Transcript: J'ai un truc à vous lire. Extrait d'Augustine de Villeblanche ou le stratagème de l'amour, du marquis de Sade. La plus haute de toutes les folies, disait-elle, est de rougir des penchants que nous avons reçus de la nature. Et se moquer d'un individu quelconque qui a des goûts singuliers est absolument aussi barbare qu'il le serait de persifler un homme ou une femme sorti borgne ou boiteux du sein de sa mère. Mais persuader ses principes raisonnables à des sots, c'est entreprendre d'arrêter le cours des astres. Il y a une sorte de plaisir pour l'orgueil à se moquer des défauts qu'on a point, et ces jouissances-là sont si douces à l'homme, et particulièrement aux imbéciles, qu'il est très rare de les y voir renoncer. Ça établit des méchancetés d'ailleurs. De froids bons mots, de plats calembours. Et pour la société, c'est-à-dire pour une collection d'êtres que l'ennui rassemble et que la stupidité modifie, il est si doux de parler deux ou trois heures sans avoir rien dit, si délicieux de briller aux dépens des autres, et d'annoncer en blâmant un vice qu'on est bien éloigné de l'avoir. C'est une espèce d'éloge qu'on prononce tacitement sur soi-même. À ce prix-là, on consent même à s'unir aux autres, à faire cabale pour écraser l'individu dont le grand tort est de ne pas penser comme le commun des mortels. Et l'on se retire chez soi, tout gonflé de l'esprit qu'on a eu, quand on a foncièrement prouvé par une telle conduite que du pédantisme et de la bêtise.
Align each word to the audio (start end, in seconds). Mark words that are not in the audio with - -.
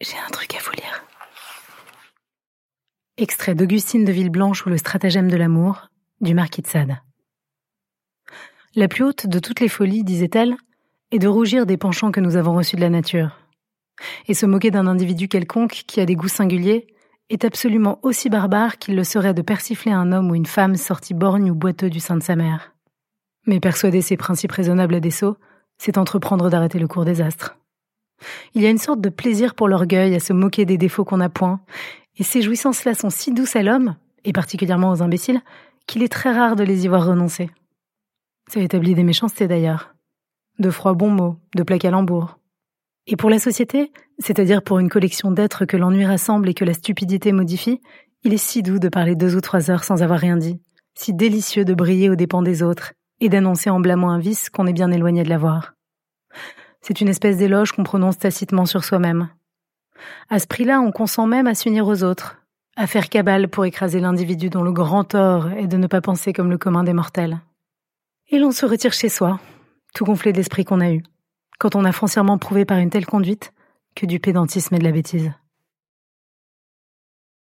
J'ai 0.00 0.16
un 0.16 0.30
truc 0.30 0.54
à 0.54 0.58
vous 0.60 0.70
lire. 0.72 1.04
Extrait 3.16 3.56
d'Augustine 3.56 4.04
de 4.04 4.12
Villeblanche 4.12 4.64
ou 4.64 4.68
le 4.68 4.78
stratagème 4.78 5.28
de 5.28 5.36
l'amour, 5.36 5.88
du 6.20 6.34
marquis 6.34 6.62
de 6.62 6.68
Sade. 6.68 6.98
La 8.76 8.86
plus 8.86 9.02
haute 9.02 9.26
de 9.26 9.40
toutes 9.40 9.58
les 9.58 9.68
folies, 9.68 10.04
disait-elle, 10.04 10.56
est 11.10 11.18
de 11.18 11.26
rougir 11.26 11.66
des 11.66 11.76
penchants 11.76 12.12
que 12.12 12.20
nous 12.20 12.36
avons 12.36 12.54
reçus 12.54 12.76
de 12.76 12.80
la 12.80 12.90
nature. 12.90 13.36
Et 14.28 14.34
se 14.34 14.46
moquer 14.46 14.70
d'un 14.70 14.86
individu 14.86 15.26
quelconque 15.26 15.82
qui 15.88 16.00
a 16.00 16.06
des 16.06 16.14
goûts 16.14 16.28
singuliers 16.28 16.86
est 17.28 17.44
absolument 17.44 17.98
aussi 18.02 18.30
barbare 18.30 18.78
qu'il 18.78 18.94
le 18.94 19.02
serait 19.02 19.34
de 19.34 19.42
persifler 19.42 19.90
un 19.90 20.12
homme 20.12 20.30
ou 20.30 20.36
une 20.36 20.46
femme 20.46 20.76
sorti 20.76 21.12
borgne 21.12 21.50
ou 21.50 21.56
boiteux 21.56 21.90
du 21.90 21.98
sein 21.98 22.16
de 22.16 22.22
sa 22.22 22.36
mère. 22.36 22.72
Mais 23.46 23.58
persuader 23.58 24.00
ses 24.00 24.16
principes 24.16 24.52
raisonnables 24.52 24.94
à 24.94 25.00
des 25.00 25.10
sots, 25.10 25.38
c'est 25.76 25.98
entreprendre 25.98 26.50
d'arrêter 26.50 26.78
le 26.78 26.86
cours 26.86 27.04
des 27.04 27.20
astres. 27.20 27.58
Il 28.54 28.62
y 28.62 28.66
a 28.66 28.70
une 28.70 28.78
sorte 28.78 29.00
de 29.00 29.08
plaisir 29.08 29.54
pour 29.54 29.68
l'orgueil 29.68 30.14
à 30.14 30.20
se 30.20 30.32
moquer 30.32 30.64
des 30.64 30.78
défauts 30.78 31.04
qu'on 31.04 31.20
a 31.20 31.28
point, 31.28 31.60
et 32.18 32.24
ces 32.24 32.42
jouissances-là 32.42 32.94
sont 32.94 33.10
si 33.10 33.32
douces 33.32 33.56
à 33.56 33.62
l'homme, 33.62 33.96
et 34.24 34.32
particulièrement 34.32 34.90
aux 34.90 35.02
imbéciles, 35.02 35.40
qu'il 35.86 36.02
est 36.02 36.12
très 36.12 36.32
rare 36.32 36.56
de 36.56 36.64
les 36.64 36.84
y 36.84 36.88
voir 36.88 37.06
renoncer. 37.06 37.50
Ça 38.50 38.60
établit 38.60 38.94
des 38.94 39.04
méchancetés 39.04 39.46
d'ailleurs. 39.46 39.94
De 40.58 40.70
froids 40.70 40.94
bons 40.94 41.10
mots, 41.10 41.36
de 41.54 41.62
plats 41.62 41.78
calembours. 41.78 42.38
Et 43.06 43.16
pour 43.16 43.30
la 43.30 43.38
société, 43.38 43.92
c'est-à-dire 44.18 44.62
pour 44.62 44.78
une 44.78 44.88
collection 44.88 45.30
d'êtres 45.30 45.64
que 45.64 45.76
l'ennui 45.76 46.04
rassemble 46.04 46.48
et 46.48 46.54
que 46.54 46.64
la 46.64 46.74
stupidité 46.74 47.32
modifie, 47.32 47.80
il 48.24 48.34
est 48.34 48.36
si 48.36 48.62
doux 48.62 48.78
de 48.78 48.88
parler 48.88 49.14
deux 49.14 49.36
ou 49.36 49.40
trois 49.40 49.70
heures 49.70 49.84
sans 49.84 50.02
avoir 50.02 50.18
rien 50.18 50.36
dit, 50.36 50.60
si 50.94 51.14
délicieux 51.14 51.64
de 51.64 51.74
briller 51.74 52.10
aux 52.10 52.16
dépens 52.16 52.42
des 52.42 52.62
autres, 52.62 52.92
et 53.20 53.28
d'annoncer 53.28 53.70
en 53.70 53.80
blâmant 53.80 54.10
un 54.10 54.18
vice 54.18 54.50
qu'on 54.50 54.66
est 54.66 54.72
bien 54.72 54.90
éloigné 54.90 55.22
de 55.22 55.28
l'avoir. 55.28 55.74
C'est 56.80 57.00
une 57.00 57.08
espèce 57.08 57.36
d'éloge 57.38 57.72
qu'on 57.72 57.84
prononce 57.84 58.18
tacitement 58.18 58.66
sur 58.66 58.84
soi-même. 58.84 59.28
À 60.30 60.38
ce 60.38 60.46
prix-là, 60.46 60.80
on 60.80 60.92
consent 60.92 61.26
même 61.26 61.46
à 61.46 61.54
s'unir 61.54 61.86
aux 61.86 62.02
autres, 62.02 62.38
à 62.76 62.86
faire 62.86 63.08
cabale 63.08 63.48
pour 63.48 63.64
écraser 63.64 64.00
l'individu 64.00 64.50
dont 64.50 64.62
le 64.62 64.72
grand 64.72 65.04
tort 65.04 65.50
est 65.50 65.66
de 65.66 65.76
ne 65.76 65.86
pas 65.86 66.00
penser 66.00 66.32
comme 66.32 66.50
le 66.50 66.58
commun 66.58 66.84
des 66.84 66.92
mortels. 66.92 67.40
Et 68.30 68.38
l'on 68.38 68.52
se 68.52 68.66
retire 68.66 68.92
chez 68.92 69.08
soi, 69.08 69.40
tout 69.94 70.04
gonflé 70.04 70.32
de 70.32 70.36
l'esprit 70.36 70.64
qu'on 70.64 70.80
a 70.80 70.92
eu, 70.92 71.02
quand 71.58 71.74
on 71.74 71.84
a 71.84 71.92
foncièrement 71.92 72.38
prouvé 72.38 72.64
par 72.64 72.78
une 72.78 72.90
telle 72.90 73.06
conduite 73.06 73.52
que 73.96 74.06
du 74.06 74.20
pédantisme 74.20 74.74
et 74.74 74.78
de 74.78 74.84
la 74.84 74.92
bêtise. 74.92 75.32